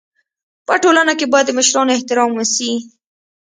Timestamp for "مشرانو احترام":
1.57-2.31